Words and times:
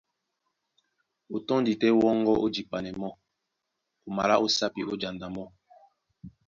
O 1.35 1.37
tɔ́ndi 1.47 1.73
tɛ́ 1.81 1.91
wɔ́ŋgɔ́ 1.99 2.35
ó 2.43 2.47
jipanɛ 2.53 2.91
mɔ́, 2.99 3.11
o 4.07 4.09
malá 4.15 4.35
ó 4.45 4.47
sápi, 4.57 4.81
ó 4.91 4.93
janda 5.01 5.27
mɔ́. 5.35 5.47